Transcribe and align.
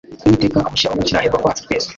Uwiteka 0.25 0.57
amushyiraho 0.67 0.99
gukiranirwa 0.99 1.41
kwacu 1.43 1.65
twese. 1.65 1.87